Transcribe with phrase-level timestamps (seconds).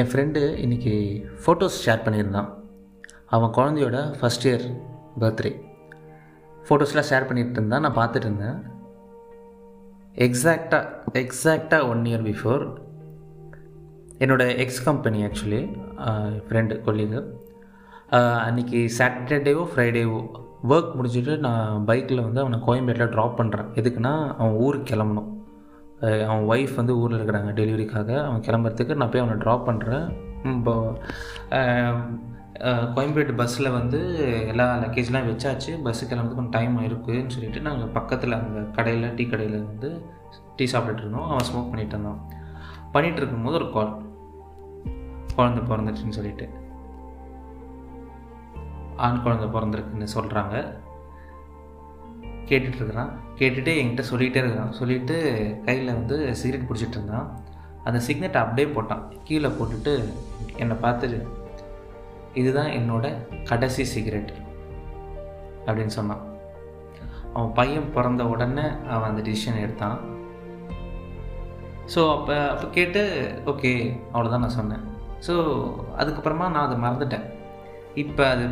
[0.00, 0.92] என் friend இன்றைக்கி
[1.44, 2.46] photos share பண்ணியிருந்தான்.
[3.34, 4.64] அவன் குழந்தையோட ஃபஸ்ட் இயர்
[5.22, 5.50] பர்த்டே
[6.66, 7.84] ஃபோட்டோஸ்லாம் ஷேர் பண்ணிட்டு இருந்தான்.
[7.86, 8.56] நான் பார்த்துட்டு இருந்தேன்.
[10.26, 12.64] எக்ஸாக்டாக எக்ஸாக்டாக ஒன் இயர் பிஃபோர்
[14.26, 15.62] என்னோடய எக்ஸ் கம்பெனி ஆக்சுவலி
[16.46, 17.20] ஃப்ரெண்டு கொல்லிங்க
[18.48, 20.22] அன்றைக்கி சாட்டர்டேவோ ஃப்ரைடேவோ
[20.72, 25.31] ஒர்க் முடிச்சுட்டு நான் பைக்கில் வந்து அவனை கோயம்பேட்டில் ட்ராப் பண்ணுறேன் எதுக்குன்னா அவன் ஊருக்கு கிளம்பணும்.
[26.02, 30.06] அவன் ஒய்ஃப் வந்து ஊரில் இருக்கிறாங்க டெலிவரிக்காக அவன் கிளம்புறதுக்கு நான் போய் அவனை ட்ராப் பண்ணுறேன்
[30.52, 30.74] இப்போ
[32.96, 34.00] கோயம்பேடு பஸ்ஸில் வந்து
[34.48, 35.72] எல்லா லக்கேஜ்லாம் வச்சாச்சு.
[35.86, 39.90] பஸ்ஸு கிளம்புறதுக்கு கொஞ்சம் டைம் இருக்குதுன்னு சொல்லிட்டு நாங்கள் பக்கத்தில் அந்த கடையில் டீ கடையில் வந்து
[40.56, 41.28] டீ சாப்பிட்டுட்டு இருந்தோம்.
[41.32, 42.20] அவன் ஸ்மோக் பண்ணிகிட்டு இருந்தான்.
[42.94, 43.92] பண்ணிகிட்டு இருக்கும்போது ஒரு கால்
[45.36, 46.46] குழந்தை பிறந்துச்சுன்னு சொல்லிட்டு.
[48.96, 50.56] ஆண் குழந்தை பிறந்திருக்குன்னு சொல்கிறாங்க
[52.48, 53.12] கேட்டுட்ருக்கிறான்.
[53.38, 54.72] கேட்டுட்டு என்கிட்ட சொல்லிகிட்டே இருக்கிறான்.
[54.78, 55.16] சொல்லிவிட்டு
[55.66, 57.28] கையில் வந்து சிகரெட் பிடிச்சிட்டு இருந்தான்.
[57.86, 59.04] அந்த சிக்னெட்டை அப்படியே போட்டான்.
[59.28, 59.94] கீழே போட்டுட்டு
[60.62, 61.20] என்னை பார்த்துட்டு
[62.40, 63.06] இதுதான் என்னோட
[63.50, 64.32] கடைசி சிகரெட்
[65.66, 66.22] அப்படின்னு சொன்னான்.
[67.34, 69.98] அவன் பையன் பிறந்த உடனே அவன் அந்த டிசிஷன் எடுத்தான்.
[71.94, 73.02] ஸோ அப்போ அப்போ கேட்டு
[73.52, 73.72] ஓகே
[74.12, 74.84] அவ்வளோதான் நான் சொன்னேன்.
[75.26, 75.34] ஸோ
[76.00, 77.26] அதுக்கப்புறமா நான் அதை மறந்துட்டேன்.
[78.02, 78.44] இப்போ அது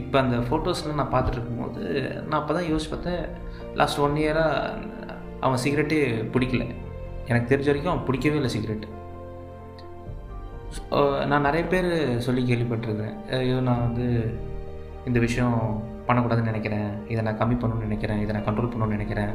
[0.00, 1.82] இப்போ அந்த ஃபோட்டோஸ்லாம் நான் பார்த்துட்டு இருக்கும்போது
[2.28, 3.22] நான் அப்போ தான் யோசிச்சு பார்த்தேன்
[3.80, 4.80] லாஸ்ட் ஒன் இயராக
[5.46, 6.00] அவன் சிகரெட்டே
[6.34, 6.64] பிடிக்கல.
[7.30, 8.88] எனக்கு தெரிஞ்ச வரைக்கும் அவன் பிடிக்கவே இல்லை சிகரெட்
[11.30, 11.88] நான் நிறைய பேர்
[12.26, 13.16] சொல்லி கேள்விப்பட்டிருக்கிறேன்.
[13.38, 14.06] ஐயோ நான் வந்து
[15.08, 15.56] இந்த விஷயம்
[16.06, 16.88] பண்ணக்கூடாதுன்னு நினைக்கிறேன்.
[17.12, 18.20] இதை நான் கம்மி பண்ணணும்னு நினைக்கிறேன்.
[18.22, 19.32] இதை நான் கண்ட்ரோல் பண்ணணும்னு நினைக்கிறேன்.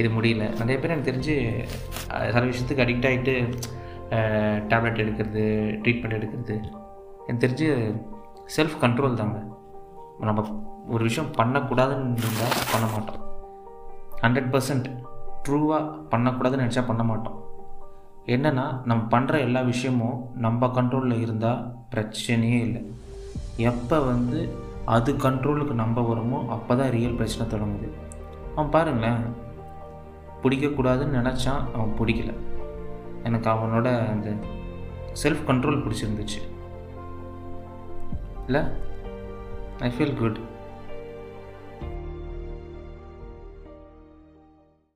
[0.00, 0.44] இது முடியல.
[0.60, 1.34] நிறைய பேர் எனக்கு தெரிஞ்சு
[2.34, 3.34] சில விஷயத்துக்கு அடிக்ட் ஆகிட்டு
[4.70, 5.44] டேப்லெட் எடுக்கிறது
[5.82, 6.56] ட்ரீட்மெண்ட் எடுக்கிறது.
[7.26, 7.68] எனக்கு தெரிஞ்சு
[8.56, 9.38] செல்ஃப் கண்ட்ரோல் தாங்க.
[10.20, 13.20] நம்ம ஒரு விஷயம் பண்ணக்கூடாதுன்னு இருந்தால் பண்ண மாட்டோம்.
[14.22, 14.88] ஹண்ட்ரட் பர்சன்ட்
[15.48, 17.46] ட்ரூவாக பண்ணக்கூடாதுன்னு நினச்சா பண்ண மாட்டோம்.
[18.26, 22.92] என்னென்னா நம்ம பண்ணுற எல்லா விஷயமும் நம்ம கண்ட்ரோலில் இருந்தால் பிரச்சனையே இல்லை.
[23.56, 27.90] எப்போ வந்து அது கண்ட்ரோலுக்கு நம்ம வருமோ அப்போ தான் ரியல் பிரச்சனை தொடங்குது.
[28.54, 29.20] அவன் பாருங்களேன்
[30.42, 32.34] பிடிக்கக்கூடாதுன்னு நினச்சான் அவன் பிடிக்கல.
[33.22, 34.34] எனக்கு அவனோட அந்த
[35.22, 36.40] செல்ஃப் கண்ட்ரோல் பிடிச்சிருந்துச்சு.
[38.46, 38.62] இல்லை?
[39.80, 40.47] I feel good.